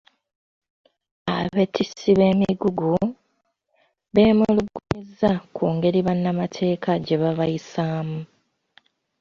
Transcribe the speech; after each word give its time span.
Abeetissi 1.37 2.09
b’emigugu, 2.19 2.91
beemulugunyiza 4.13 5.31
kungeri 5.55 5.99
bannamatekka 6.07 6.91
gyebabayisaamu. 7.05 8.19